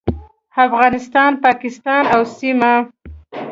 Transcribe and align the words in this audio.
افغانستان، 0.65 1.31
پاکستان 1.45 2.03
او 2.13 2.21
سیمه 2.37 2.73